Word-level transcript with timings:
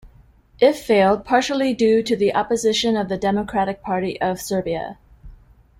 It 0.59 0.73
failed, 0.75 1.25
partially 1.25 1.75
due 1.75 2.01
to 2.01 2.15
the 2.15 2.33
opposition 2.33 2.97
of 2.97 3.07
the 3.07 3.17
Democratic 3.19 3.83
Party 3.83 4.19
of 4.19 4.41
Serbia. 4.41 4.97